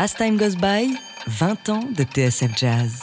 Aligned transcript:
As 0.00 0.14
Time 0.14 0.36
Goes 0.36 0.54
By, 0.54 0.96
20 1.26 1.68
ans 1.70 1.84
de 1.92 2.04
TSF 2.04 2.56
Jazz. 2.56 3.02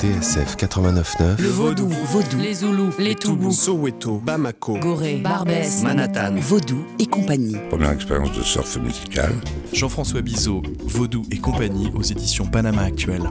TSF 0.00 0.56
89.9 0.56 1.42
Le 1.42 1.48
Vaudou, 1.48 1.88
Vaudou, 1.88 2.38
Les 2.38 2.54
Zoulous, 2.54 2.90
les 2.98 3.14
Toubous, 3.14 3.52
Soweto, 3.52 4.16
Bamako, 4.16 4.78
Gorée, 4.78 5.16
Barbès, 5.16 5.82
Manhattan. 5.82 6.36
Vaudou 6.36 6.86
et 6.98 7.06
compagnie. 7.06 7.56
Première 7.68 7.92
expérience 7.92 8.32
de 8.32 8.42
surf 8.42 8.74
musical. 8.78 9.30
Jean-François 9.74 10.22
Bizot, 10.22 10.62
Vaudou 10.84 11.26
et 11.30 11.38
compagnie 11.38 11.90
aux 11.94 12.02
éditions 12.02 12.46
Panama 12.46 12.80
Actuel. 12.82 13.22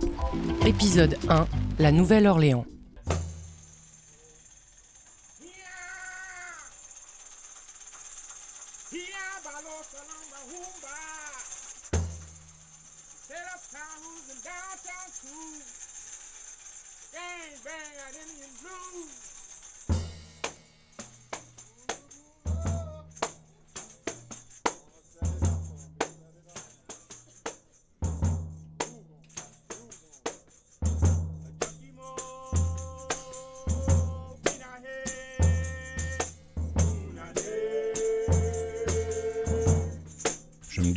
Épisode 0.68 1.18
1, 1.28 1.48
La 1.80 1.92
Nouvelle-Orléans. 1.92 2.66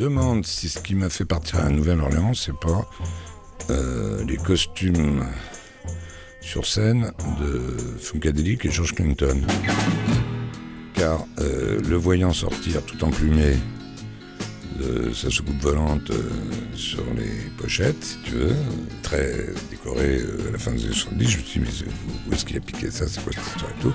Demande 0.06 0.46
si 0.46 0.68
ce 0.68 0.78
qui 0.78 0.94
m'a 0.94 1.10
fait 1.10 1.24
partir 1.24 1.58
à 1.58 1.68
Nouvelle-Orléans, 1.68 2.32
c'est 2.32 2.56
pas 2.56 2.88
euh, 3.70 4.24
les 4.24 4.36
costumes 4.36 5.24
sur 6.40 6.64
scène 6.64 7.10
de 7.40 7.76
Funkadelic 7.98 8.64
et 8.66 8.70
George 8.70 8.94
Clinton. 8.94 9.44
Car 10.94 11.26
euh, 11.40 11.80
le 11.80 11.96
voyant 11.96 12.32
sortir 12.32 12.84
tout 12.84 13.02
emplumé 13.02 13.56
de 14.78 15.12
sa 15.12 15.28
soucoupe 15.28 15.60
volante 15.60 16.08
euh, 16.10 16.22
sur 16.76 17.02
les 17.16 17.50
pochettes, 17.58 18.04
si 18.04 18.18
tu 18.26 18.30
veux, 18.30 18.54
très 19.02 19.46
décoré 19.70 20.20
à 20.48 20.52
la 20.52 20.58
fin 20.58 20.70
des 20.70 20.84
années 20.84 20.94
70, 20.94 21.28
je 21.28 21.38
me 21.38 21.42
suis 21.42 21.60
dit, 21.60 21.66
mais 21.66 21.90
où 22.30 22.32
est-ce 22.32 22.44
qu'il 22.44 22.56
a 22.56 22.60
piqué 22.60 22.92
ça, 22.92 23.08
c'est 23.08 23.24
quoi 23.24 23.32
cette 23.32 23.44
histoire 23.44 23.72
et 23.72 23.82
tout? 23.82 23.94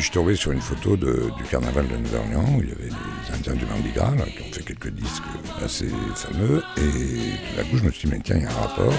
Et 0.00 0.02
puis 0.02 0.06
je 0.06 0.12
suis 0.12 0.18
tombé 0.18 0.34
sur 0.34 0.52
une 0.52 0.62
photo 0.62 0.96
du 0.96 1.44
carnaval 1.50 1.86
de 1.86 1.94
Nouvelle-Orléans, 1.98 2.56
où 2.56 2.62
il 2.62 2.70
y 2.70 2.72
avait 2.72 2.88
les 2.88 3.34
Indiens 3.34 3.54
du 3.54 3.66
Mardi 3.66 3.90
qui 3.92 3.98
ont 4.00 4.50
fait 4.50 4.62
quelques 4.62 4.88
disques 4.88 5.22
assez 5.62 5.88
fameux, 6.14 6.62
et 6.78 6.80
tout 6.80 7.56
d'un 7.58 7.64
coup 7.64 7.76
je 7.76 7.84
me 7.84 7.90
suis 7.90 8.08
dit, 8.08 8.14
mais 8.14 8.22
tiens, 8.24 8.36
il 8.36 8.44
y 8.44 8.46
a 8.46 8.50
un 8.50 8.60
rapport. 8.62 8.94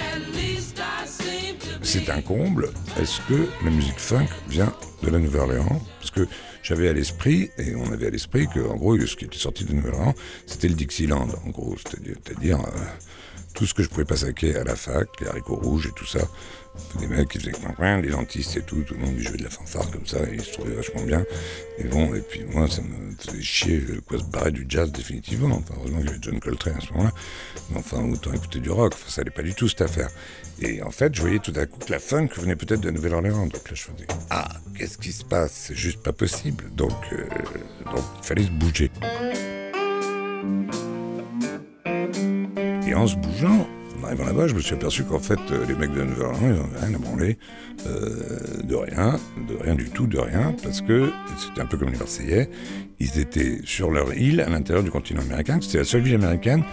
C'est 1.81 2.07
un 2.11 2.21
comble. 2.21 2.69
Est-ce 2.99 3.19
que 3.21 3.47
la 3.65 3.71
musique 3.71 3.97
funk 3.97 4.27
vient 4.47 4.71
de 5.01 5.09
la 5.09 5.17
Nouvelle-Orléans? 5.17 5.81
Parce 5.99 6.11
que 6.11 6.27
j'avais 6.61 6.87
à 6.87 6.93
l'esprit, 6.93 7.49
et 7.57 7.75
on 7.75 7.91
avait 7.91 8.05
à 8.05 8.11
l'esprit 8.11 8.47
que, 8.47 8.59
en 8.59 8.75
gros, 8.75 8.95
ce 8.99 9.15
qui 9.15 9.25
était 9.25 9.39
sorti 9.39 9.65
de 9.65 9.73
Nouvelle-Orléans, 9.73 10.13
c'était 10.45 10.67
le 10.67 10.75
Dixieland, 10.75 11.29
en 11.43 11.49
gros. 11.49 11.77
C'est-à-dire, 11.77 12.15
c'est-à-dire, 12.23 12.59
euh, 12.59 12.79
tout 13.53 13.65
ce 13.65 13.73
que 13.73 13.83
je 13.83 13.89
pouvais 13.89 14.05
pas 14.05 14.17
saquer 14.17 14.55
à 14.55 14.63
la 14.63 14.75
fac, 14.75 15.07
les 15.19 15.27
haricots 15.27 15.55
rouges 15.55 15.87
et 15.87 15.91
tout 15.95 16.05
ça. 16.05 16.19
Des 16.99 17.07
mecs 17.07 17.27
qui 17.27 17.39
faisaient 17.39 17.51
coin 17.51 17.99
les 17.99 18.11
dentistes 18.11 18.55
et 18.55 18.61
tout, 18.61 18.81
tout 18.83 18.93
le 18.93 19.01
monde 19.01 19.17
jouait 19.19 19.37
de 19.37 19.43
la 19.43 19.49
fanfare 19.49 19.91
comme 19.91 20.05
ça, 20.05 20.19
et 20.19 20.35
ils 20.35 20.41
se 20.41 20.53
trouvaient 20.53 20.73
vachement 20.73 21.03
bien. 21.03 21.25
Et 21.77 21.83
bon, 21.83 22.13
et 22.15 22.21
puis 22.21 22.45
moi, 22.45 22.69
ça 22.69 22.81
me 22.81 23.13
faisait 23.17 23.41
chier 23.41 23.83
quoi 24.07 24.19
se 24.19 24.23
barrer 24.23 24.51
du 24.51 24.65
jazz 24.69 24.89
définitivement. 24.91 25.61
Heureusement 25.75 25.97
qu'il 25.97 26.07
y 26.07 26.09
avait 26.09 26.19
John 26.21 26.39
Coltrane 26.39 26.75
à 26.77 26.79
ce 26.79 26.91
moment-là. 26.93 27.11
Mais 27.71 27.77
enfin, 27.77 28.01
autant 28.09 28.31
écouter 28.31 28.59
du 28.59 28.69
rock. 28.69 28.93
Ça 29.07 29.21
allait 29.21 29.31
pas 29.31 29.43
du 29.43 29.53
tout 29.53 29.67
cette 29.67 29.81
affaire. 29.81 30.09
Et 30.61 30.81
en 30.81 30.91
fait, 30.91 31.13
je 31.13 31.21
voyais 31.21 31.39
tout 31.39 31.53
à 31.57 31.65
coup 31.65 31.79
que 31.79 31.91
la 31.91 31.99
funk 31.99 32.29
venait 32.37 32.55
peut-être 32.55 32.81
de 32.81 32.89
Nouvelle-Orléans. 32.89 33.47
Donc 33.47 33.69
là, 33.69 33.75
je 33.75 33.91
me 33.91 33.97
disais, 33.97 34.07
ah, 34.29 34.47
qu'est-ce 34.77 34.97
qui 34.97 35.11
se 35.11 35.25
passe? 35.25 35.51
C'est 35.67 35.75
juste 35.75 36.01
pas 36.01 36.13
possible. 36.13 36.71
Donc, 36.73 36.91
euh, 37.11 37.25
donc, 37.85 38.03
il 38.21 38.25
fallait 38.25 38.45
se 38.45 38.51
bouger. 38.51 38.91
En 43.01 43.07
se 43.07 43.15
bougeant, 43.15 43.67
en 43.99 44.03
arrivant 44.05 44.25
là-bas, 44.25 44.47
je 44.47 44.53
me 44.53 44.59
suis 44.59 44.75
aperçu 44.75 45.03
qu'en 45.03 45.17
fait, 45.17 45.39
euh, 45.49 45.65
les 45.67 45.73
mecs 45.73 45.91
de 45.91 46.03
Nouvelle-Orléans, 46.03 46.39
ils 46.43 46.53
n'en 46.53 46.65
avaient 46.65 46.85
rien 46.85 46.93
à 46.93 46.99
branler. 46.99 47.37
euh, 47.87 48.61
de 48.61 48.75
rien, 48.75 49.19
de 49.49 49.55
rien 49.59 49.73
du 49.73 49.89
tout, 49.89 50.05
de 50.05 50.19
rien, 50.19 50.53
parce 50.61 50.81
que 50.81 51.09
c'était 51.35 51.61
un 51.61 51.65
peu 51.65 51.77
comme 51.77 51.89
les 51.89 51.97
Marseillais, 51.97 52.47
ils 52.99 53.17
étaient 53.17 53.57
sur 53.63 53.89
leur 53.89 54.13
île 54.13 54.39
à 54.41 54.49
l'intérieur 54.49 54.83
du 54.83 54.91
continent 54.91 55.21
américain, 55.21 55.57
c'était 55.59 55.79
la 55.79 55.83
seule 55.83 56.01
ville 56.01 56.13
américaine 56.13 56.63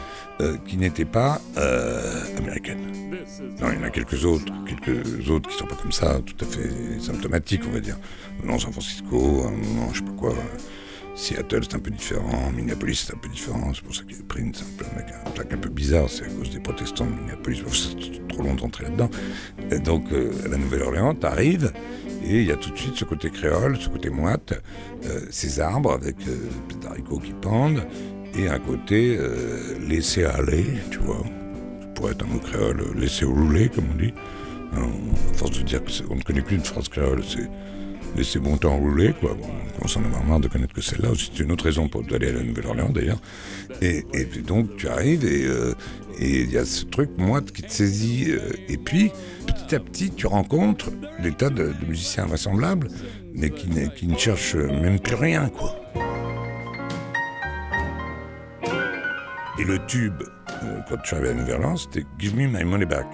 euh, 0.43 0.59
qui 0.67 0.77
n'était 0.77 1.07
pas 1.07 1.41
américaine. 2.37 2.81
Non, 3.59 3.69
il 3.73 3.79
y 3.79 3.83
en 3.83 3.85
a 3.85 3.91
quelques 3.91 4.27
autres, 4.27 4.53
quelques 4.67 5.31
autres 5.31 5.49
qui 5.49 5.57
sont 5.57 5.67
pas 5.67 5.77
comme 5.77 5.93
ça, 5.93 6.21
tout 6.27 6.45
à 6.45 6.47
fait 6.47 7.01
symptomatiques, 7.01 7.63
on 7.67 7.73
va 7.73 7.81
dire. 7.81 7.97
Non, 8.45 8.59
San 8.59 8.71
Francisco, 8.71 9.51
non, 9.51 9.95
je 9.95 10.01
sais 10.01 10.05
pas 10.05 10.13
quoi. 10.13 10.35
Seattle, 11.19 11.63
c'est 11.65 11.75
un 11.75 11.81
peu 11.81 11.91
différent. 11.91 12.53
Minneapolis, 12.55 13.05
c'est 13.07 13.13
un 13.13 13.19
peu 13.19 13.29
différent. 13.29 13.73
C'est 13.75 13.83
pour 13.83 13.95
ça 13.95 14.03
a 14.03 14.23
Prince, 14.29 14.63
peu 14.79 14.85
un 14.85 14.97
mec 14.97 15.07
un 15.27 15.31
truc 15.31 15.53
un 15.53 15.57
peu 15.57 15.69
bizarre. 15.69 16.09
C'est 16.09 16.25
à 16.25 16.29
cause 16.29 16.51
des 16.51 16.61
protestants 16.61 17.07
de 17.07 17.11
Minneapolis. 17.11 17.63
C'est 17.73 18.29
trop 18.29 18.45
long 18.45 18.55
d'entrer 18.55 18.85
là-dedans. 18.85 19.11
Donc, 19.85 20.13
euh, 20.13 20.31
la 20.49 20.57
Nouvelle-Orléans, 20.57 21.15
t'arrives 21.15 21.73
et 22.25 22.41
il 22.41 22.47
y 22.47 22.53
a 22.53 22.57
tout 22.57 22.71
de 22.71 22.79
suite 22.79 22.95
ce 22.95 23.05
côté 23.05 23.31
créole, 23.31 23.77
ce 23.79 23.89
côté 23.89 24.11
moite, 24.11 24.55
euh, 25.07 25.21
ces 25.31 25.59
arbres 25.59 25.93
avec 25.93 26.17
euh, 26.29 26.37
des 26.81 26.87
haricots 26.87 27.19
qui 27.19 27.33
pendent 27.33 27.85
et 28.35 28.49
un 28.49 28.59
côté 28.61 29.19
laisser 29.89 30.25
aller, 30.25 30.67
tu 30.91 30.99
vois. 30.99 31.25
Pourrait 31.97 32.13
être 32.13 32.25
un 32.25 32.29
mot 32.29 32.39
créole, 32.39 32.81
laisser 32.95 33.25
rouler, 33.25 33.71
comme 33.71 33.87
on 33.93 33.99
dit. 33.99 34.13
Hein, 34.75 34.87
À 35.33 35.37
force 35.37 35.59
de 35.59 35.63
dire 35.63 35.81
qu'on 35.83 36.15
ne 36.15 36.23
connaît 36.23 36.43
plus 36.43 36.57
une 36.57 36.65
phrase 36.65 36.89
créole, 36.89 37.25
c'est 37.27 37.49
laisser 38.17 38.39
bon 38.39 38.57
temps 38.57 38.77
rouler, 38.77 39.15
quoi. 39.21 39.37
On 39.41 39.77
commence 39.77 39.97
à 39.97 40.01
en 40.01 40.05
avoir 40.05 40.25
marre 40.25 40.41
de 40.41 40.49
connaître 40.49 40.75
que 40.75 40.81
celle-là. 40.81 41.11
C'est 41.17 41.43
une 41.43 41.53
autre 41.53 41.65
raison 41.65 41.89
pour 41.89 42.03
aller 42.13 42.29
à 42.29 42.33
la 42.33 42.43
Nouvelle-Orléans, 42.43 42.91
d'ailleurs. 42.91 43.21
Et, 43.81 44.05
donc, 44.47 44.77
tu 44.77 44.89
arrives 44.89 45.25
et 45.25 45.47
euh, 45.47 45.75
et 46.21 46.41
il 46.41 46.51
y 46.51 46.59
a 46.59 46.65
ce 46.65 46.85
truc, 46.85 47.11
moi, 47.17 47.41
qui 47.41 47.63
te 47.63 47.71
saisit. 47.71 48.33
euh, 48.33 48.41
et 48.69 48.77
puis, 48.77 49.13
petit 49.47 49.75
à 49.75 49.81
petit, 49.81 50.11
tu 50.11 50.27
rencontres 50.27 50.91
des 51.23 51.33
tas 51.33 51.51
de, 51.51 51.73
musiciens 51.87 52.25
invraisemblables, 52.25 52.89
mais 53.35 53.51
qui, 53.51 53.69
ne 53.71 54.17
cherchent 54.17 54.57
même 54.57 54.99
plus 54.99 55.15
rien, 55.15 55.49
quoi. 55.49 55.77
Et 59.61 59.65
le 59.65 59.79
tube, 59.87 60.23
euh, 60.65 60.81
quand 60.89 60.97
je 61.03 61.07
suis 61.07 61.17
arrivé 61.17 61.31
à 61.31 61.35
Nouvelle-Orléans, 61.35 61.77
c'était 61.77 62.05
Give 62.19 62.37
Me 62.37 62.47
My 62.47 62.65
Money 62.65 62.87
Back, 62.87 63.07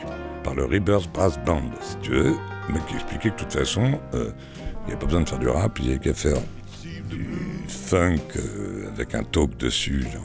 par 0.43 0.55
le 0.55 0.65
Rebirth 0.65 1.11
Brass 1.12 1.38
Band, 1.44 1.71
si 1.82 1.97
tu 1.99 2.11
veux. 2.12 2.34
Mec 2.71 2.87
qui 2.87 2.94
expliquait 2.94 3.31
que 3.31 3.34
de 3.34 3.41
toute 3.41 3.53
façon, 3.53 4.00
il 4.84 4.88
n'y 4.88 4.92
avait 4.92 5.00
pas 5.00 5.06
besoin 5.06 5.22
de 5.22 5.28
faire 5.28 5.38
du 5.38 5.48
rap, 5.48 5.78
il 5.78 5.86
n'y 5.86 5.90
avait 5.92 6.00
qu'à 6.00 6.14
faire 6.14 6.36
du 7.08 7.28
funk 7.68 8.18
euh, 8.36 8.88
avec 8.94 9.14
un 9.14 9.22
talk 9.24 9.56
dessus, 9.56 10.02
genre 10.12 10.22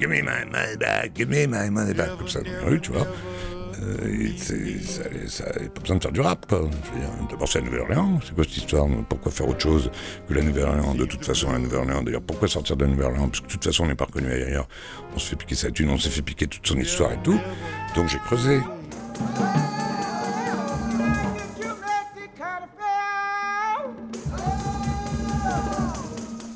Give 0.00 0.08
me 0.08 0.22
my 0.22 0.46
money 0.50 0.76
back, 0.78 1.12
give 1.14 1.28
me 1.28 1.46
my 1.46 1.70
money 1.70 1.92
back, 1.92 2.16
comme 2.16 2.28
ça 2.28 2.40
dans 2.40 2.50
la 2.50 2.70
rue, 2.70 2.80
tu 2.80 2.90
vois. 2.90 3.06
Euh, 3.82 5.68
pas 5.74 5.80
besoin 5.80 5.96
de 5.96 6.02
faire 6.02 6.12
du 6.12 6.20
rap, 6.20 6.46
quoi. 6.46 6.68
D'abord, 7.30 7.48
c'est 7.48 7.60
la 7.60 7.66
Nouvelle-Orléans, 7.66 8.18
c'est 8.24 8.34
quoi 8.34 8.44
cette 8.44 8.56
histoire 8.56 8.86
Pourquoi 9.08 9.30
faire 9.30 9.48
autre 9.48 9.60
chose 9.60 9.90
que 10.26 10.34
la 10.34 10.42
Nouvelle-Orléans? 10.42 10.94
De 10.94 11.04
toute 11.04 11.24
façon, 11.24 11.52
la 11.52 11.58
Nouvelle-Orléans, 11.58 12.02
d'ailleurs, 12.02 12.22
pourquoi 12.22 12.48
sortir 12.48 12.76
de 12.76 12.84
la 12.84 12.90
Nouvelle-Orléans? 12.90 13.28
Parce 13.28 13.40
que 13.40 13.46
de 13.46 13.52
toute 13.52 13.64
façon, 13.64 13.84
on 13.84 13.88
n'est 13.88 13.94
pas 13.94 14.06
reconnu 14.06 14.32
ailleurs. 14.32 14.68
On 15.14 15.18
se 15.18 15.28
fait 15.28 15.36
piquer 15.36 15.54
sa 15.54 15.70
thune, 15.70 15.90
on 15.90 15.98
s'est 15.98 16.10
fait 16.10 16.22
piquer 16.22 16.46
toute 16.46 16.66
son 16.66 16.78
histoire 16.78 17.12
et 17.12 17.18
tout. 17.22 17.38
Donc 17.94 18.08
j'ai 18.08 18.18
creusé. 18.18 18.60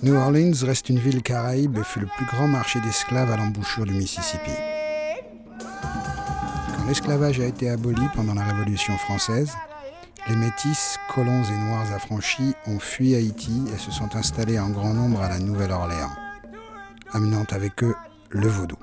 New 0.05 0.17
Orleans 0.17 0.53
reste 0.67 0.91
une 0.91 0.99
ville 0.99 1.23
caraïbe 1.23 1.79
et 1.79 1.83
fut 1.83 2.01
le 2.01 2.07
plus 2.07 2.27
grand 2.27 2.47
marché 2.47 2.79
d'esclaves 2.83 3.33
à 3.33 3.39
l'embouchure 3.39 3.87
du 3.87 3.95
Mississippi. 3.95 4.51
Quand 6.77 6.85
l'esclavage 6.87 7.41
a 7.41 7.47
été 7.47 7.71
aboli 7.71 8.03
pendant 8.15 8.35
la 8.35 8.45
Révolution 8.45 8.99
française, 8.99 9.51
les 10.29 10.37
métis, 10.37 10.99
colons 11.15 11.43
et 11.45 11.57
noirs 11.57 11.91
affranchis 11.95 12.53
ont 12.67 12.79
fui 12.79 13.15
Haïti 13.15 13.63
et 13.75 13.79
se 13.79 13.91
sont 13.91 14.15
installés 14.15 14.59
en 14.59 14.69
grand 14.69 14.93
nombre 14.93 15.23
à 15.23 15.31
la 15.31 15.39
Nouvelle-Orléans, 15.39 16.13
amenant 17.15 17.47
avec 17.51 17.83
eux 17.83 17.97
le 18.29 18.49
vaudou. 18.49 18.77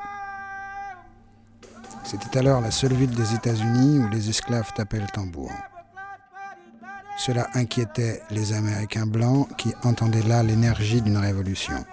C'était 2.04 2.40
alors 2.40 2.62
la 2.62 2.72
seule 2.72 2.94
ville 2.94 3.14
des 3.14 3.36
États-Unis 3.36 4.00
où 4.00 4.10
les 4.10 4.28
esclaves 4.28 4.74
tapaient 4.76 5.00
le 5.00 5.08
tambour. 5.14 5.52
Cela 7.18 7.50
inquiétait 7.54 8.22
les 8.32 8.54
Américains 8.54 9.06
blancs 9.06 9.48
qui 9.58 9.74
entendaient 9.84 10.24
là 10.24 10.44
l'énergie 10.44 11.02
d'une 11.02 11.18
révolution. 11.18 11.86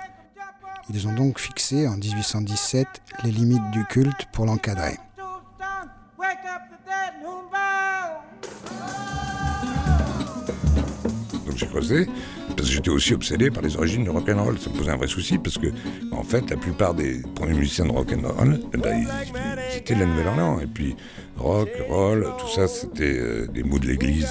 Ils 0.90 1.06
ont 1.06 1.12
donc 1.12 1.38
fixé 1.38 1.86
en 1.86 1.96
1817 1.96 2.86
les 3.24 3.30
limites 3.30 3.70
du 3.72 3.84
culte 3.84 4.26
pour 4.32 4.46
l'encadrer. 4.46 4.96
Donc 11.46 11.56
j'ai 11.56 11.66
creusé, 11.66 12.08
j'étais 12.66 12.90
aussi 12.90 13.14
obsédé 13.14 13.50
par 13.50 13.62
les 13.62 13.76
origines 13.76 14.04
du 14.04 14.10
rock'n'roll. 14.10 14.58
Ça 14.58 14.70
me 14.70 14.76
posait 14.76 14.90
un 14.90 14.96
vrai 14.96 15.08
souci, 15.08 15.38
parce 15.38 15.58
que, 15.58 15.68
en 16.12 16.22
fait, 16.22 16.48
la 16.50 16.56
plupart 16.56 16.94
des 16.94 17.22
premiers 17.34 17.54
musiciens 17.54 17.86
de 17.86 17.92
rock'n'roll, 17.92 18.60
eh 18.74 18.76
ben, 18.76 19.06
c'était 19.70 19.94
la 19.94 20.06
Nouvelle-Orléans. 20.06 20.60
Et 20.60 20.66
puis, 20.66 20.96
rock, 21.36 21.70
roll, 21.88 22.26
tout 22.38 22.48
ça, 22.48 22.66
c'était 22.66 23.18
euh, 23.18 23.46
des 23.46 23.62
mots 23.62 23.78
de 23.78 23.86
l'église. 23.86 24.26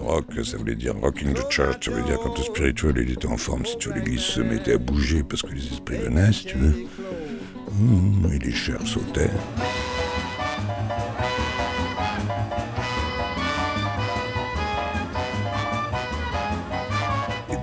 Rock, 0.00 0.26
ça 0.44 0.56
voulait 0.56 0.74
dire 0.74 0.94
rocking 0.96 1.34
the 1.34 1.50
church, 1.50 1.84
ça 1.84 1.90
voulait 1.90 2.04
dire 2.04 2.18
quand 2.22 2.36
le 2.36 2.44
spirituel 2.44 2.94
il 2.98 3.12
était 3.12 3.26
en 3.26 3.36
forme, 3.36 3.64
si 3.66 3.76
tu 3.78 3.88
veux, 3.88 3.94
l'église 3.94 4.20
se 4.20 4.40
mettait 4.40 4.74
à 4.74 4.78
bouger 4.78 5.22
parce 5.22 5.42
que 5.42 5.52
les 5.52 5.66
esprits 5.66 5.98
venaient, 5.98 6.32
si 6.32 6.46
tu 6.46 6.58
veux. 6.58 6.74
Mmh, 7.72 8.32
et 8.32 8.38
les 8.38 8.52
chairs 8.52 8.86
sautaient. 8.86 9.30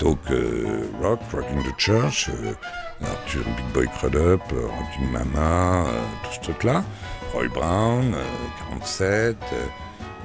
Donc, 0.03 0.19
euh, 0.31 0.83
rock, 1.01 1.19
rocking 1.31 1.63
the 1.63 1.79
church, 1.79 2.29
euh, 2.29 2.53
Arthur 3.01 3.43
Big 3.55 3.65
Boy 3.73 3.87
Crudup, 3.87 4.41
euh, 4.51 4.67
Rocking 4.67 5.09
Mama, 5.11 5.85
euh, 5.87 6.01
tout 6.23 6.33
ce 6.33 6.39
truc-là. 6.41 6.83
Roy 7.33 7.47
Brown, 7.47 8.13
euh, 8.13 8.23
47. 8.69 9.37
euh, 9.53 9.65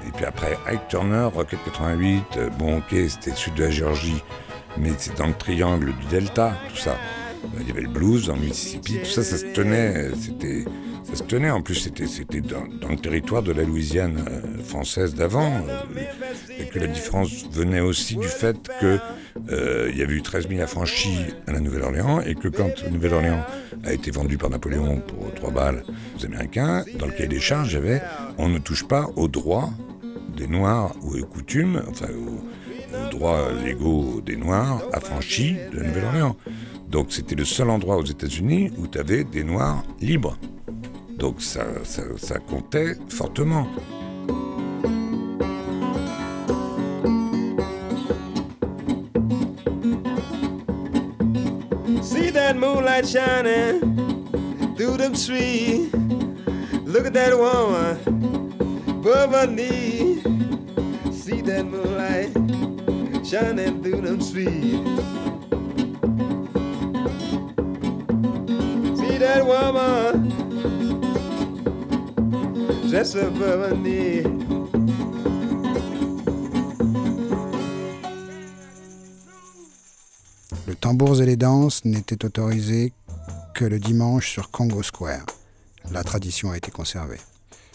et 0.07 0.11
puis 0.11 0.25
après, 0.25 0.59
Ike 0.67 0.89
Turner, 0.89 1.29
Rocket 1.33 1.61
88. 1.65 2.25
euh, 2.37 2.51
bon, 2.59 2.79
ok, 2.79 2.95
c'était 3.09 3.31
le 3.31 3.37
sud 3.37 3.55
de 3.55 3.65
la 3.65 3.71
Géorgie, 3.71 4.23
mais 4.77 4.91
c'est 4.99 5.17
dans 5.17 5.29
le 5.29 5.35
triangle 5.35 5.93
du 5.95 6.07
Delta, 6.07 6.55
tout 6.69 6.77
ça. 6.77 6.97
Il 7.61 7.69
y 7.69 7.71
avait 7.71 7.83
le 7.83 7.89
blues 7.89 8.27
dans 8.27 8.35
le 8.35 8.43
Mississippi, 8.43 8.99
tout 8.99 9.11
ça, 9.11 9.23
ça 9.23 9.39
se 9.39 9.47
tenait. 9.47 10.11
C'était, 10.21 10.65
ça 11.05 11.15
se 11.15 11.23
tenait. 11.23 11.51
En 11.51 11.63
plus, 11.63 11.77
c'était, 11.77 12.09
c'était 12.09 12.41
dans, 12.41 12.65
le 12.91 12.97
territoire 12.97 13.45
de 13.45 13.53
la 13.53 13.63
Louisiane 13.63 14.25
française 14.65 15.15
d'avant. 15.15 15.53
et 16.59 16.67
que 16.67 16.81
la 16.81 16.89
différence 16.89 17.47
venait 17.53 17.81
aussi 17.81 18.17
du 18.17 18.27
fait 18.27 18.57
que 18.81 18.99
euh, 19.51 19.89
il 19.91 19.99
y 19.99 20.03
avait 20.03 20.15
eu 20.15 20.23
13 20.23 20.49
000 20.49 20.61
affranchis 20.61 21.27
à 21.47 21.53
la 21.53 21.61
Nouvelle-Orléans 21.61 22.21
et 22.21 22.35
que 22.35 22.49
quand 22.49 22.83
la 22.83 22.91
Nouvelle-Orléans 22.91 23.45
a 23.85 23.93
été 23.93 24.11
vendue 24.11 24.37
par 24.37 24.51
Napoléon 24.51 25.01
pour 25.01 25.33
3 25.35 25.51
balles 25.51 25.85
aux 26.19 26.25
Américains, 26.25 26.85
dans 26.99 27.07
le 27.07 27.13
cahier 27.13 27.29
des 27.29 27.41
charges, 27.41 27.73
il 27.73 27.75
y 27.75 27.79
avait 27.79 28.03
on 28.37 28.49
ne 28.49 28.59
touche 28.59 28.87
pas 28.87 29.09
aux 29.17 29.29
droits 29.29 29.71
des 30.37 30.47
Noirs 30.47 30.95
ou 31.03 31.17
aux 31.17 31.25
coutumes, 31.25 31.83
enfin 31.89 32.07
aux, 32.07 33.11
droits 33.11 33.53
légaux 33.65 34.21
des 34.25 34.37
Noirs 34.37 34.83
affranchis 34.93 35.57
de 35.73 35.79
la 35.79 35.89
Nouvelle-Orléans. 35.89 36.37
Donc 36.89 37.13
c'était 37.13 37.35
le 37.35 37.45
seul 37.45 37.71
endroit 37.71 37.97
aux 37.97 38.05
États-Unis 38.05 38.71
où 38.79 38.87
tu 38.87 38.99
avais 38.99 39.25
des 39.25 39.45
Noirs 39.45 39.83
libres. 40.01 40.37
Donc 41.17 41.41
ça 41.43 42.39
comptait 42.49 42.97
fortement. 43.09 43.67
Moonlight 52.99 53.09
shining 53.09 54.77
through 54.77 54.97
them 54.97 55.15
trees. 55.15 55.93
Look 56.85 57.07
at 57.07 57.13
that 57.13 57.37
woman 57.39 57.97
above 58.89 59.33
her 59.33 59.47
knee. 59.47 60.21
See 61.13 61.41
that 61.43 61.65
moonlight 61.67 62.33
shining 63.25 63.83
through 63.83 64.01
them 64.01 64.19
trees. 64.19 64.79
See 68.99 69.19
that 69.19 69.47
woman 69.47 70.31
just 72.91 73.15
above 73.15 73.71
her 73.71 73.77
knee. 73.77 74.58
Tambours 80.89 81.21
et 81.21 81.27
les 81.27 81.37
danses 81.37 81.85
n'étaient 81.85 82.25
autorisés 82.25 82.95
que 83.55 83.67
le 83.67 83.79
dimanche 83.79 84.33
sur 84.33 84.51
Congo 84.51 84.83
Square. 84.83 85.27
La 85.93 86.03
tradition 86.03 86.51
a 86.51 86.57
été 86.57 86.71
conservée. 86.71 87.21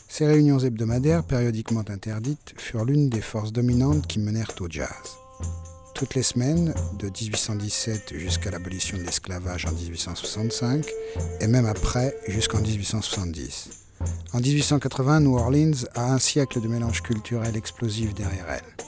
Ces 0.07 0.25
réunions 0.25 0.57
hebdomadaires, 0.57 1.23
périodiquement 1.23 1.83
interdites, 1.89 2.55
furent 2.57 2.85
l'une 2.85 3.09
des 3.09 3.21
forces 3.21 3.53
dominantes 3.53 4.07
qui 4.07 4.17
menèrent 4.17 4.55
au 4.61 4.67
jazz. 4.67 4.89
Toutes 5.93 6.15
les 6.15 6.23
semaines, 6.23 6.73
de 6.97 7.05
1817 7.05 8.17
jusqu'à 8.17 8.49
l'abolition 8.49 8.97
de 8.97 9.03
l'esclavage 9.03 9.67
en 9.67 9.73
1865, 9.73 10.83
et 11.39 11.45
même 11.45 11.67
après 11.67 12.17
jusqu'en 12.27 12.61
1870. 12.61 13.69
En 14.33 14.39
1880, 14.39 15.19
New 15.19 15.37
Orleans 15.37 15.85
a 15.93 16.11
un 16.11 16.17
siècle 16.17 16.61
de 16.61 16.67
mélange 16.67 17.03
culturel 17.03 17.55
explosif 17.55 18.15
derrière 18.15 18.49
elle. 18.49 18.85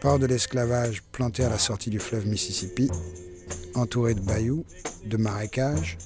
Port 0.00 0.20
de 0.20 0.26
l'esclavage 0.26 1.02
planté 1.10 1.42
à 1.42 1.50
la 1.50 1.58
sortie 1.58 1.90
du 1.90 1.98
fleuve 1.98 2.28
Mississippi, 2.28 2.88
entouré 3.74 4.14
de 4.14 4.20
bayous, 4.20 4.64
de 5.04 5.16
marécages, 5.16 5.98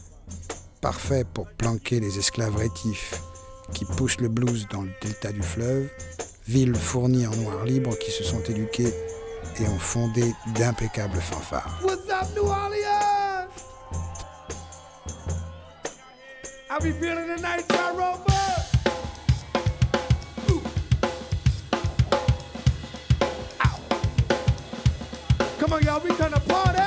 parfait 0.81 1.25
pour 1.25 1.47
planquer 1.47 2.01
les 2.01 2.19
esclaves 2.19 2.57
rétifs 2.57 3.21
qui 3.73 3.85
poussent 3.85 4.21
le 4.21 4.29
blues 4.29 4.67
dans 4.71 4.83
le 4.83 4.91
delta 5.03 5.33
du 5.33 5.43
fleuve, 5.43 5.89
ville 6.47 6.75
fournie 6.75 7.27
en 7.27 7.35
noirs 7.37 7.65
libres 7.65 7.97
qui 7.99 8.11
se 8.11 8.23
sont 8.23 8.43
éduqués 8.43 8.93
et 9.61 9.69
ont 9.69 9.79
fondé 9.79 10.35
d'impeccables 10.55 11.21
fanfares. 11.21 11.81
What's 11.83 12.09
up, 12.11 12.29
New 12.35 12.43
Orleans? 12.43 13.15
Come 25.65 25.73
on, 25.73 25.81
y'all, 25.81 26.01
gonna 26.19 26.41
party. 26.41 26.84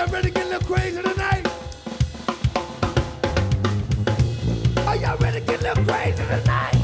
Y'all 0.00 0.08
ready 0.08 0.28
to 0.28 0.34
get 0.34 0.46
a 0.46 0.48
little 0.48 0.66
crazy 0.66 1.02
tonight? 1.02 1.46
Are 4.86 4.96
y'all 4.96 5.18
ready 5.18 5.40
to 5.40 5.46
get 5.46 5.60
a 5.60 5.62
little 5.62 5.84
crazy 5.84 6.24
tonight? 6.24 6.79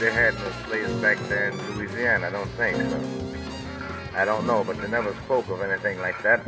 They 0.00 0.12
had 0.12 0.34
no 0.34 0.50
slaves 0.66 0.92
back 1.02 1.18
there 1.28 1.50
in 1.50 1.76
Louisiana. 1.76 2.28
I 2.28 2.30
don't 2.30 2.50
think 2.50 2.76
so. 2.90 3.00
I 4.14 4.24
don't 4.24 4.46
know, 4.46 4.64
but 4.64 4.80
they 4.80 4.88
never 4.88 5.12
spoke 5.24 5.48
of 5.48 5.60
anything 5.62 5.98
like 6.00 6.22
that. 6.22 6.40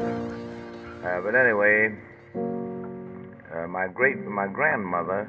But 1.03 1.35
anyway, 1.35 1.95
my 3.69 3.89
great 3.89 4.19
my 4.27 4.47
grandmother, 4.47 5.29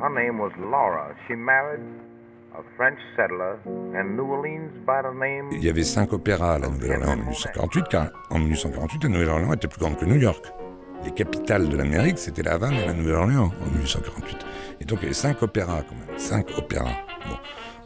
her 0.00 0.10
name 0.10 0.38
was 0.38 0.52
Laura. 0.58 1.14
She 1.26 1.34
married 1.34 1.80
a 2.54 2.62
French 2.76 2.98
settler 3.16 3.58
in 3.66 4.16
New 4.16 4.24
Orleans 4.24 4.72
by 4.86 5.02
the 5.02 5.12
name. 5.14 5.48
Il 5.52 5.62
y 5.62 5.68
avait 5.68 5.84
cinq 5.84 6.12
opéras 6.12 6.54
à 6.54 6.58
la 6.58 6.68
Nouvelle-Orléans 6.68 7.12
en 7.12 7.16
1848, 7.16 7.88
car 7.88 8.10
en 8.30 8.38
1848, 8.38 9.04
la 9.04 9.08
Nouvelle-Orléans 9.10 9.52
était 9.52 9.68
plus 9.68 9.80
grande 9.80 9.96
que 9.96 10.04
New 10.04 10.16
York. 10.16 10.44
Les 11.04 11.12
capitales 11.12 11.68
de 11.68 11.76
l'Amérique, 11.76 12.18
c'était 12.18 12.42
la 12.42 12.54
Havane 12.54 12.74
et 12.74 12.86
la 12.86 12.92
Nouvelle-Orléans 12.92 13.50
en 13.62 13.70
1848. 13.70 14.46
Et 14.80 14.84
donc 14.84 14.98
il 15.00 15.04
y 15.04 15.06
avait 15.06 15.14
cinq 15.14 15.42
opéras 15.42 15.82
quand 15.88 15.94
même, 15.94 16.18
cinq 16.18 16.46
opéras. 16.58 16.92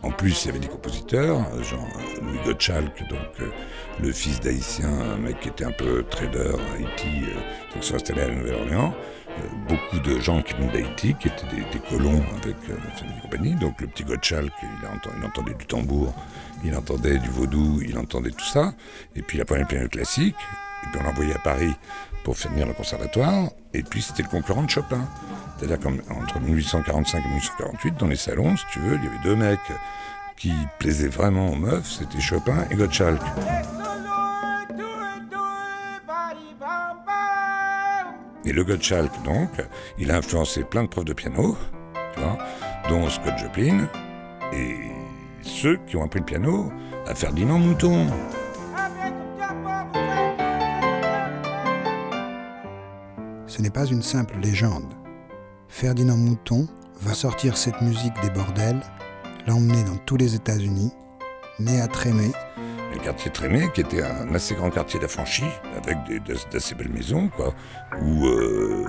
En 0.02 0.10
plus, 0.10 0.44
il 0.44 0.46
y 0.46 0.50
avait 0.50 0.58
des 0.58 0.68
compositeurs, 0.68 1.40
genre 1.62 1.88
euh, 1.96 2.20
Louis 2.22 2.38
Gottschalk, 2.44 3.08
donc 3.08 3.40
euh, 3.40 3.48
le 4.02 4.12
fils 4.12 4.38
d'Haïtien, 4.40 4.88
un 4.88 5.16
mec 5.16 5.40
qui 5.40 5.48
était 5.48 5.64
un 5.64 5.72
peu 5.72 6.04
trader 6.04 6.50
à 6.50 6.76
Haïti, 6.76 7.22
euh, 7.22 7.34
donc 7.34 7.76
ils 7.76 7.82
sont 7.82 7.94
installés 7.94 8.20
à 8.20 8.28
la 8.28 8.34
Nouvelle-Orléans. 8.34 8.94
Euh, 9.30 9.42
beaucoup 9.66 9.98
de 9.98 10.20
gens 10.20 10.42
qui 10.42 10.52
venaient 10.54 10.72
d'Haïti, 10.72 11.14
qui 11.18 11.28
étaient 11.28 11.46
des, 11.46 11.78
colons 11.88 12.22
avec 12.42 12.56
la 12.68 12.96
famille 12.96 13.20
compagnie. 13.22 13.54
Donc 13.54 13.80
le 13.80 13.86
petit 13.86 14.04
Gottschalk, 14.04 14.52
il, 14.62 14.86
entend- 14.86 15.10
il 15.18 15.24
entendait 15.24 15.54
du 15.54 15.66
tambour, 15.66 16.14
il 16.62 16.76
entendait 16.76 17.18
du 17.18 17.30
vaudou, 17.30 17.80
il 17.82 17.98
entendait 17.98 18.30
tout 18.30 18.44
ça. 18.44 18.74
Et 19.16 19.22
puis 19.22 19.38
il 19.38 19.40
apprenait 19.40 19.62
le 19.62 19.66
piano 19.68 19.88
classique. 19.88 20.36
Et 20.84 20.86
puis 20.92 21.00
on 21.00 21.04
l'envoyait 21.04 21.34
à 21.34 21.38
Paris 21.38 21.72
pour 22.25 22.37
faire 22.37 22.50
venir 22.50 22.66
le 22.66 22.73
conservatoire. 22.73 23.50
Et 23.73 23.83
puis 23.83 24.02
c'était 24.02 24.23
le 24.23 24.28
concurrent 24.28 24.64
de 24.64 24.71
Chopin. 24.71 25.07
C'est-à-dire 25.57 25.78
qu'entre 25.78 26.40
1845 26.40 27.19
et 27.19 27.28
1848, 27.28 27.95
dans 27.99 28.07
les 28.09 28.16
salons, 28.16 28.57
si 28.57 28.64
tu 28.73 28.81
veux, 28.81 28.97
il 28.97 29.04
y 29.04 29.07
avait 29.07 29.23
deux 29.23 29.37
mecs 29.37 29.61
qui 30.37 30.52
plaisaient 30.81 31.09
vraiment 31.09 31.50
aux 31.50 31.54
meufs, 31.54 31.88
c'était 31.88 32.21
Chopin 32.21 32.66
et 32.71 32.75
Gottschalk. 32.75 33.23
Et 38.47 38.52
le 38.52 38.64
Gottschalk, 38.64 39.23
donc, 39.23 39.50
il 39.99 40.11
a 40.11 40.16
influencé 40.16 40.64
plein 40.64 40.83
de 40.83 40.88
profs 40.88 41.04
de 41.04 41.14
piano, 41.14 41.57
tu 42.14 42.21
vois, 42.21 42.37
dont 42.88 43.09
Scott 43.09 43.38
Joplin, 43.38 43.88
et 44.52 44.76
ceux 45.40 45.78
qui 45.87 45.97
ont 45.97 46.04
appris 46.04 46.19
le 46.19 46.26
piano 46.26 46.71
à 47.07 47.14
Ferdinand 47.14 47.59
Mouton. 47.59 48.07
Pas 53.71 53.87
une 53.87 54.02
simple 54.02 54.37
légende. 54.38 54.92
Ferdinand 55.68 56.16
Mouton 56.16 56.68
va 57.00 57.14
sortir 57.14 57.56
cette 57.56 57.80
musique 57.80 58.14
des 58.23 58.30
bordels, 58.30 58.80
l'emmener 59.47 59.83
dans 59.85 59.97
tous 59.97 60.16
les 60.16 60.35
États-Unis, 60.35 60.92
né 61.59 61.80
à 61.80 61.88
Trémé, 61.88 62.30
Le 62.92 62.99
quartier 63.00 63.30
Trémé, 63.30 63.68
qui 63.75 63.80
était 63.80 64.02
un 64.02 64.35
assez 64.35 64.54
grand 64.54 64.71
quartier 64.71 65.00
d'affranchis, 65.00 65.50
avec 65.76 65.99
d'assez 66.52 66.75
belles 66.75 66.92
maisons, 66.92 67.28
quoi, 67.28 67.54
où 68.00 68.26
euh, 68.26 68.85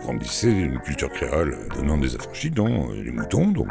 grandissait 0.00 0.50
une 0.50 0.80
culture 0.80 1.10
créole 1.10 1.58
venant 1.76 1.98
des 1.98 2.14
affranchis, 2.14 2.50
dont 2.50 2.90
les 2.90 3.12
moutons, 3.12 3.50
donc, 3.50 3.68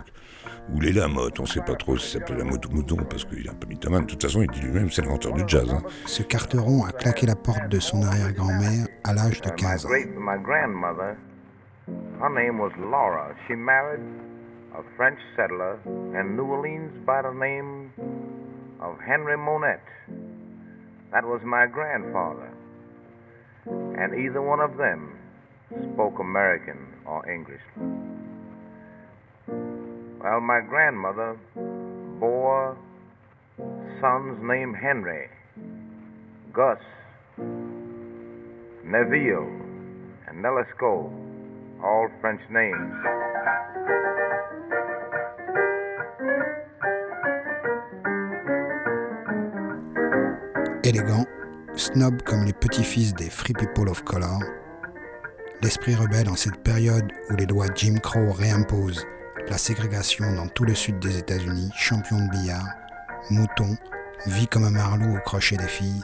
ou 0.72 0.79
les 0.79 0.91
lamottes. 0.93 1.39
On 1.39 1.43
ne 1.43 1.48
sait 1.48 1.62
pas 1.62 1.75
trop 1.75 1.98
si 1.98 2.12
ça 2.12 2.20
s'appelait 2.20 2.38
lamotte 2.38 2.65
ou 2.67 2.72
mouton, 2.72 2.98
parce 3.10 3.25
qu'il 3.25 3.46
est 3.46 3.50
un 3.50 3.53
peu 3.53 3.67
mythomane. 3.67 4.05
De 4.05 4.12
toute 4.12 4.22
façon, 4.22 4.41
il 4.41 4.50
dit 4.51 4.62
lui-même 4.62 4.89
c'est 4.91 5.01
l'inventeur 5.01 5.34
du 5.34 5.43
jazz. 5.48 5.70
hein. 5.72 5.82
ce 6.05 6.24
carteron 6.24 6.86
a 6.86 6.91
claqué 6.91 7.25
la 7.25 7.36
porte 7.36 7.67
de 7.70 7.79
son 7.79 8.03
arrière-grand-mère 8.03 8.88
à 9.03 9.13
l'âge 9.13 9.41
de 9.41 9.50
Uh, 9.50 9.51
my 9.51 9.55
15 9.58 9.86
ans. 9.86 9.89
great 9.89 10.08
my 10.17 10.38
grandmother, 10.41 11.17
her 12.22 12.29
name 12.29 12.60
was 12.60 12.72
Laura. 12.79 13.36
She 13.48 13.55
married 13.55 14.01
a 14.77 14.82
French 14.96 15.20
settler 15.36 15.77
in 15.86 16.36
New 16.36 16.46
Orleans 16.46 16.91
by 17.05 17.22
the 17.22 17.34
name 17.34 17.91
of 18.82 18.98
Henry 19.05 19.38
Monette. 19.38 19.82
That 21.12 21.25
was 21.25 21.41
my 21.43 21.67
grandfather. 21.67 22.50
And 23.67 24.13
either 24.15 24.41
one 24.41 24.60
of 24.60 24.77
them 24.77 25.13
spoke 25.93 26.20
American 26.20 26.77
or 27.05 27.27
English. 27.29 27.62
Well, 30.24 30.39
my 30.39 30.62
grandmother 30.62 31.36
bore 32.18 32.77
sons 34.00 34.39
named 34.42 34.77
Henry, 34.77 35.27
Gus, 36.53 36.80
Neville, 38.86 39.51
and 40.25 40.42
Nelisco, 40.42 41.12
all 41.84 42.08
French 42.22 42.39
names. 42.50 42.94
Élégant, 50.86 51.25
snob 51.75 52.22
comme 52.22 52.46
les 52.46 52.53
petits-fils 52.53 53.13
des 53.13 53.30
Free 53.30 53.51
People 53.51 53.89
of 53.89 54.06
Color, 54.06 54.39
l'esprit 55.62 55.96
rebelle 55.96 56.30
en 56.30 56.38
cette 56.38 56.63
période 56.63 57.12
où 57.30 57.36
les 57.36 57.46
lois 57.46 57.68
Jim 57.75 57.98
Crow 58.01 58.32
réimposent 58.32 59.06
la 59.50 59.58
ségrégation 59.58 60.32
dans 60.34 60.48
tout 60.48 60.64
le 60.64 60.76
sud 60.76 61.00
des 61.00 61.18
États-Unis, 61.18 61.70
champion 61.76 62.18
de 62.26 62.30
billard, 62.32 62.68
mouton, 63.30 63.78
vit 64.28 64.48
comme 64.48 64.64
un 64.64 64.72
marlou 64.72 65.16
au 65.16 65.20
crochet 65.20 65.58
des 65.58 65.68
filles, 65.68 66.04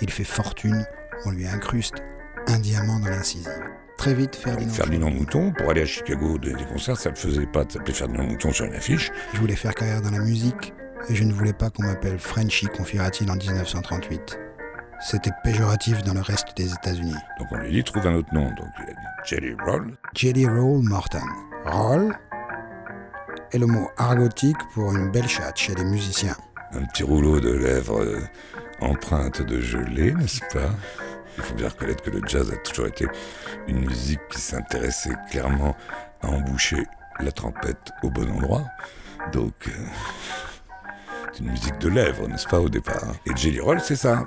il 0.00 0.10
fait 0.10 0.24
fortune, 0.24 0.84
on 1.24 1.30
lui 1.30 1.46
incruste 1.46 1.96
un 2.46 2.58
diamant 2.58 2.98
dans 3.00 3.08
l'incisive. 3.08 3.48
Très 3.96 4.14
vite, 4.14 4.36
Ferdinand. 4.36 4.72
Ferdinand 4.72 5.10
Mouton, 5.10 5.52
pour 5.52 5.70
aller 5.70 5.82
à 5.82 5.86
Chicago 5.86 6.38
des, 6.38 6.54
des 6.54 6.64
concerts, 6.64 6.96
ça 6.96 7.10
ne 7.10 7.14
le 7.14 7.20
faisait 7.20 7.46
pas 7.46 7.64
de 7.64 7.72
s'appeler 7.72 7.94
Ferdinand 7.94 8.24
Mouton 8.24 8.52
sur 8.52 8.64
une 8.64 8.74
affiche. 8.74 9.10
Je 9.34 9.40
voulais 9.40 9.56
faire 9.56 9.74
carrière 9.74 10.00
dans 10.00 10.12
la 10.12 10.20
musique 10.20 10.72
et 11.08 11.14
je 11.14 11.24
ne 11.24 11.32
voulais 11.32 11.52
pas 11.52 11.70
qu'on 11.70 11.82
m'appelle 11.82 12.18
Frenchy, 12.18 12.66
confiera-t-il 12.66 13.28
en 13.30 13.34
1938. 13.34 14.38
C'était 15.00 15.30
péjoratif 15.44 16.02
dans 16.02 16.14
le 16.14 16.20
reste 16.20 16.56
des 16.56 16.72
États-Unis. 16.72 17.14
Donc 17.38 17.48
on 17.52 17.56
lui 17.56 17.70
dit 17.70 17.84
trouve 17.84 18.06
un 18.06 18.14
autre 18.14 18.32
nom. 18.34 18.48
Donc 18.50 18.66
il 18.78 18.84
a 18.84 18.92
dit 18.92 18.96
Jelly 19.24 19.54
Roll. 19.64 19.96
Jelly 20.14 20.46
Roll 20.46 20.82
Morton. 20.82 21.22
Roll? 21.66 22.12
Est 23.52 23.58
le 23.58 23.66
mot 23.66 23.88
argotique 23.96 24.56
pour 24.74 24.92
une 24.92 25.10
belle 25.10 25.28
chatte 25.28 25.56
chez 25.56 25.74
les 25.74 25.84
musiciens. 25.84 26.36
Un 26.72 26.84
petit 26.84 27.02
rouleau 27.02 27.40
de 27.40 27.50
lèvres 27.50 28.02
euh, 28.02 28.20
empreinte 28.80 29.42
de 29.42 29.60
gelée, 29.60 30.12
n'est-ce 30.12 30.40
pas? 30.52 30.70
Il 31.36 31.42
faut 31.42 31.54
bien 31.54 31.68
reconnaître 31.68 32.02
que 32.02 32.10
le 32.10 32.20
jazz 32.26 32.50
a 32.52 32.56
toujours 32.56 32.86
été 32.86 33.06
une 33.68 33.86
musique 33.86 34.20
qui 34.30 34.40
s'intéressait 34.40 35.14
clairement 35.30 35.76
à 36.22 36.28
emboucher 36.28 36.84
la 37.20 37.32
trompette 37.32 37.92
au 38.02 38.10
bon 38.10 38.30
endroit. 38.30 38.64
Donc, 39.32 39.54
euh, 39.68 39.70
c'est 41.32 41.40
une 41.40 41.50
musique 41.50 41.78
de 41.78 41.88
lèvres, 41.88 42.28
n'est-ce 42.28 42.48
pas, 42.48 42.60
au 42.60 42.68
départ 42.68 43.14
Et 43.26 43.36
Jelly 43.36 43.60
Roll, 43.60 43.80
c'est 43.80 43.96
ça. 43.96 44.26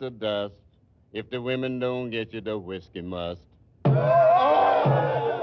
And 0.00 0.20
dust. 0.20 0.54
If 1.12 1.30
the 1.30 1.40
women 1.40 1.78
don't 1.78 2.10
get 2.10 2.32
you, 2.32 2.40
the 2.40 2.58
whiskey 2.58 3.00
must. 3.00 3.40
question 3.84 5.35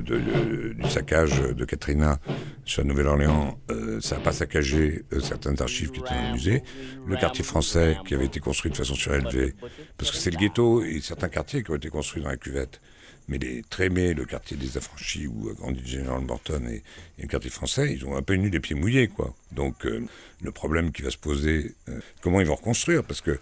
de- 0.18 0.72
du 0.72 0.90
saccage 0.90 1.40
de 1.40 1.64
Katrina 1.64 2.18
sur 2.64 2.82
la 2.82 2.88
Nouvelle-Orléans, 2.88 3.58
euh, 3.70 4.00
ça 4.00 4.16
n'a 4.16 4.22
pas 4.22 4.32
saccagé 4.32 5.04
euh, 5.12 5.20
certaines 5.20 5.60
archives 5.60 5.90
qui 5.90 6.00
étaient 6.00 6.14
le 6.28 6.32
musée. 6.32 6.62
Le 7.06 7.16
quartier 7.16 7.44
français, 7.44 7.96
qui 8.06 8.14
avait 8.14 8.26
été 8.26 8.40
construit 8.40 8.70
de 8.70 8.76
façon 8.76 8.94
surélevée, 8.94 9.54
parce 9.98 10.10
que 10.10 10.16
c'est 10.16 10.30
le 10.30 10.38
ghetto 10.38 10.82
et 10.82 11.00
certains 11.00 11.28
quartiers 11.28 11.62
qui 11.62 11.70
ont 11.70 11.76
été 11.76 11.88
construits 11.90 12.22
dans 12.22 12.28
la 12.30 12.36
cuvette. 12.36 12.80
Mais 13.28 13.38
les 13.38 13.62
Trémés, 13.62 14.14
le 14.14 14.24
quartier 14.24 14.56
des 14.56 14.76
affranchis 14.76 15.26
où 15.26 15.48
a 15.48 15.54
grandi 15.54 15.86
General 15.86 16.20
Morton 16.20 16.62
et, 16.68 16.82
et 17.18 17.22
le 17.22 17.28
quartier 17.28 17.50
français, 17.50 17.92
ils 17.92 18.04
ont 18.04 18.16
un 18.16 18.22
peu 18.22 18.34
eu 18.34 18.48
les 18.48 18.60
pieds 18.60 18.74
mouillés, 18.76 19.08
quoi. 19.08 19.34
Donc 19.52 19.86
euh, 19.86 20.04
le 20.42 20.50
problème 20.50 20.92
qui 20.92 21.02
va 21.02 21.10
se 21.10 21.18
poser, 21.18 21.74
euh, 21.88 22.00
comment 22.20 22.40
ils 22.40 22.46
vont 22.46 22.56
reconstruire, 22.56 23.04
parce 23.04 23.20
que 23.20 23.30
euh, 23.30 23.38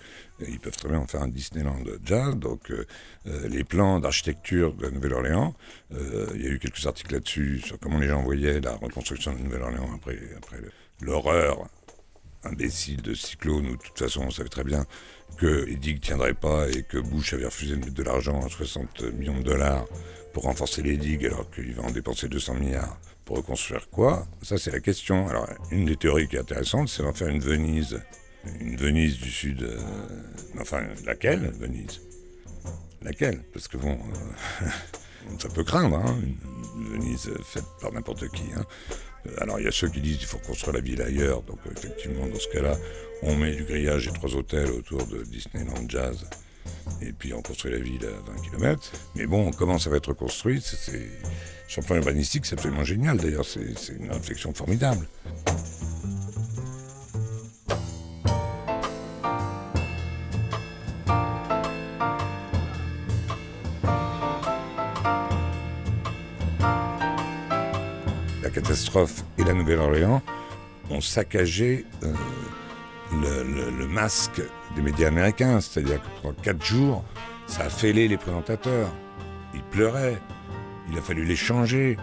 ils 0.48 0.60
peuvent 0.60 0.76
très 0.76 0.88
bien 0.88 0.98
en 0.98 1.06
faire 1.06 1.22
un 1.22 1.28
Disneyland 1.28 1.82
jazz. 2.04 2.36
Donc 2.36 2.70
euh, 2.70 2.86
les 3.48 3.64
plans 3.64 4.00
d'architecture 4.00 4.74
de 4.74 4.90
Nouvelle-Orléans, 4.90 5.54
il 5.92 6.42
y 6.42 6.46
a 6.46 6.50
eu 6.50 6.58
quelques 6.58 6.86
articles 6.86 7.12
là-dessus 7.12 7.60
sur 7.60 7.78
comment 7.78 7.98
les 7.98 8.08
gens 8.08 8.22
voyaient 8.22 8.60
la 8.60 8.72
reconstruction 8.76 9.32
de 9.32 9.38
Nouvelle-Orléans 9.38 9.90
après, 9.94 10.18
après 10.36 10.58
l'horreur 11.00 11.68
imbécile 12.44 13.02
de 13.02 13.14
cyclone 13.14 13.66
où 13.66 13.76
de 13.76 13.82
toute 13.82 13.98
façon 13.98 14.22
on 14.26 14.30
savait 14.30 14.48
très 14.48 14.64
bien 14.64 14.86
que 15.36 15.64
les 15.64 15.76
digues 15.76 16.00
tiendraient 16.00 16.34
pas 16.34 16.68
et 16.68 16.82
que 16.82 16.98
Bush 16.98 17.32
avait 17.34 17.44
refusé 17.46 17.74
de 17.76 17.80
mettre 17.80 17.94
de 17.94 18.02
l'argent, 18.02 18.48
60 18.48 19.02
millions 19.14 19.38
de 19.38 19.42
dollars, 19.44 19.86
pour 20.32 20.44
renforcer 20.44 20.82
les 20.82 20.96
digues 20.96 21.26
alors 21.26 21.50
qu'il 21.50 21.72
va 21.74 21.82
en 21.82 21.90
dépenser 21.90 22.28
200 22.28 22.54
milliards 22.54 22.98
pour 23.24 23.36
reconstruire 23.36 23.88
quoi? 23.90 24.26
Ça 24.42 24.58
c'est 24.58 24.70
la 24.72 24.80
question. 24.80 25.28
Alors 25.28 25.48
une 25.70 25.84
des 25.86 25.96
théories 25.96 26.28
qui 26.28 26.36
est 26.36 26.40
intéressante, 26.40 26.88
c'est 26.88 27.02
d'en 27.02 27.12
faire 27.12 27.28
une 27.28 27.40
Venise, 27.40 28.00
une 28.60 28.76
Venise 28.76 29.18
du 29.18 29.30
sud. 29.30 29.62
euh, 29.62 29.78
enfin 30.60 30.82
laquelle? 31.04 31.52
Venise 31.58 32.00
Laquelle? 33.02 33.42
Parce 33.54 33.66
que 33.66 33.76
bon, 33.78 33.98
euh, 34.62 34.66
ça 35.38 35.48
peut 35.48 35.64
craindre, 35.64 35.96
hein, 35.96 36.16
une 36.76 36.88
Venise 36.92 37.30
faite 37.44 37.64
par 37.80 37.92
n'importe 37.92 38.28
qui. 38.28 38.42
hein. 38.56 38.64
Euh, 39.26 39.30
Alors 39.38 39.58
il 39.60 39.64
y 39.64 39.68
a 39.68 39.72
ceux 39.72 39.88
qui 39.88 40.00
disent 40.00 40.18
qu'il 40.18 40.26
faut 40.26 40.38
construire 40.38 40.74
la 40.74 40.80
ville 40.80 41.00
ailleurs, 41.02 41.42
donc 41.42 41.58
euh, 41.66 41.70
effectivement 41.76 42.26
dans 42.26 42.38
ce 42.38 42.48
cas-là, 42.48 42.76
on 43.22 43.36
met 43.36 43.54
du 43.54 43.64
grillage 43.64 44.08
et 44.08 44.12
trois 44.12 44.34
hôtels 44.34 44.70
autour 44.70 45.06
de 45.06 45.22
Disneyland 45.24 45.88
Jazz, 45.88 46.26
et 47.02 47.12
puis 47.12 47.32
on 47.34 47.42
construit 47.42 47.72
la 47.72 47.78
ville 47.78 48.04
à 48.06 48.30
20 48.32 48.42
km. 48.50 48.92
Mais 49.16 49.26
bon, 49.26 49.50
comment 49.50 49.78
ça 49.78 49.90
va 49.90 49.96
être 49.96 50.12
construit 50.14 50.60
Sur 50.62 51.82
le 51.82 51.86
plan 51.86 51.96
urbanistique, 51.96 52.46
c'est 52.46 52.54
absolument 52.54 52.84
génial 52.84 53.18
d'ailleurs, 53.18 53.44
c'est 53.44 53.92
une 53.92 54.10
réflexion 54.10 54.52
formidable. 54.54 55.06
Catastrophe 68.50 69.24
et 69.38 69.44
la 69.44 69.54
Nouvelle-Orléans 69.54 70.22
ont 70.90 71.00
saccagé 71.00 71.86
euh, 72.02 72.12
le, 73.12 73.86
masque 73.86 74.42
des 74.76 74.82
médias 74.82 75.08
américains. 75.08 75.60
C'est-à-dire 75.60 76.00
que 76.00 76.06
pendant 76.22 76.34
quatre 76.34 76.64
jours, 76.64 77.04
ça 77.46 77.64
a 77.64 77.68
fêlé 77.70 78.08
les 78.08 78.16
présentateurs. 78.16 78.90
Ils 79.54 79.62
pleuraient. 79.62 80.18
Il 80.90 80.98
a 80.98 81.00
fallu 81.02 81.24
les 81.24 81.36
changer. 81.36 81.96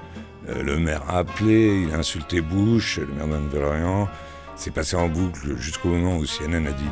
Euh, 0.49 0.63
le 0.63 0.77
maire 0.77 1.03
a 1.09 1.19
appelé, 1.19 1.83
il 1.83 1.93
a 1.93 1.97
insulté 1.97 2.41
Bush, 2.41 2.99
le 2.99 3.07
maire 3.07 3.27
de 3.27 3.43
Nouvelle-Orléans. 3.43 4.07
C'est 4.55 4.71
passé 4.71 4.95
en 4.95 5.07
boucle 5.07 5.57
jusqu'au 5.57 5.89
moment 5.89 6.17
où 6.17 6.25
CNN 6.25 6.65
a 6.67 6.71
dit 6.71 6.89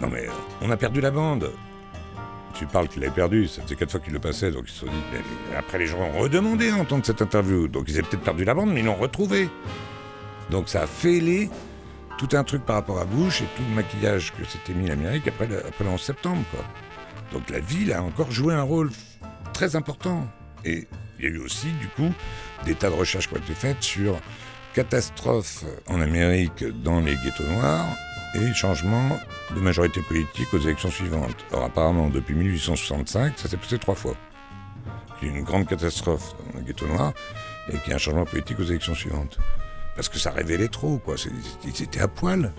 Non 0.00 0.08
mais 0.08 0.26
on 0.60 0.70
a 0.70 0.76
perdu 0.76 1.00
la 1.00 1.10
bande. 1.10 1.50
Tu 2.54 2.66
parles 2.66 2.88
qu'il 2.88 3.02
avait 3.04 3.12
perdu, 3.14 3.46
ça 3.48 3.62
faisait 3.62 3.74
quatre 3.76 3.90
fois 3.92 4.00
qu'il 4.00 4.12
le 4.12 4.18
passait, 4.18 4.50
donc 4.50 4.64
ils 4.66 4.72
se 4.72 4.80
sont 4.80 4.86
dit. 4.86 4.92
Mais- 5.12 5.56
après 5.56 5.78
les 5.78 5.86
gens 5.86 5.98
ont 6.00 6.18
redemandé 6.18 6.70
à 6.70 6.76
entendre 6.76 7.04
cette 7.06 7.22
interview, 7.22 7.68
donc 7.68 7.84
ils 7.88 7.94
avaient 7.94 8.02
peut-être 8.08 8.22
perdu 8.24 8.44
la 8.44 8.54
bande, 8.54 8.72
mais 8.72 8.80
ils 8.80 8.86
l'ont 8.86 8.94
retrouvée. 8.96 9.48
Donc 10.50 10.68
ça 10.68 10.82
a 10.82 10.86
fêlé 10.86 11.48
tout 12.18 12.28
un 12.32 12.44
truc 12.44 12.66
par 12.66 12.76
rapport 12.76 12.98
à 12.98 13.04
Bush 13.06 13.40
et 13.40 13.46
tout 13.56 13.62
le 13.68 13.74
maquillage 13.76 14.32
que 14.36 14.44
s'était 14.44 14.74
mis 14.74 14.88
l'Amérique 14.88 15.26
après 15.28 15.46
après 15.56 15.84
le 15.84 15.90
11 15.90 16.00
septembre. 16.00 16.42
Donc 17.32 17.48
la 17.48 17.60
ville 17.60 17.92
a 17.92 18.02
encore 18.02 18.30
joué 18.30 18.52
un 18.52 18.62
rôle 18.62 18.90
très 19.54 19.76
important. 19.76 20.26
Et 20.64 20.86
il 21.18 21.24
y 21.24 21.28
a 21.28 21.30
eu 21.30 21.38
aussi, 21.38 21.68
du 21.80 21.88
coup, 21.88 22.12
des 22.66 22.74
tas 22.74 22.90
de 22.90 22.94
recherches 22.94 23.28
qui 23.28 23.34
ont 23.34 23.38
été 23.38 23.54
faites 23.54 23.82
sur 23.82 24.18
catastrophes 24.74 25.64
en 25.88 26.00
Amérique 26.00 26.64
dans 26.82 27.00
les 27.00 27.16
ghettos 27.16 27.44
noirs 27.44 27.86
et 28.34 28.54
changement 28.54 29.18
de 29.54 29.60
majorité 29.60 30.00
politique 30.02 30.52
aux 30.54 30.58
élections 30.58 30.90
suivantes. 30.90 31.44
Or, 31.52 31.64
apparemment, 31.64 32.08
depuis 32.08 32.34
1865, 32.34 33.38
ça 33.38 33.48
s'est 33.48 33.56
passé 33.56 33.78
trois 33.78 33.94
fois. 33.94 34.14
Il 35.22 35.28
y 35.28 35.30
a 35.32 35.38
une 35.38 35.44
grande 35.44 35.66
catastrophe 35.66 36.34
dans 36.52 36.60
les 36.60 36.66
ghettos 36.66 36.86
noirs 36.86 37.12
et 37.68 37.76
qu'il 37.78 37.90
y 37.90 37.92
a 37.92 37.96
un 37.96 37.98
changement 37.98 38.24
politique 38.24 38.58
aux 38.60 38.64
élections 38.64 38.94
suivantes. 38.94 39.38
Parce 39.96 40.08
que 40.08 40.18
ça 40.18 40.30
révélait 40.30 40.68
trop, 40.68 40.98
quoi. 40.98 41.16
Ils 41.64 41.82
étaient 41.82 42.00
à 42.00 42.08
poil. 42.08 42.52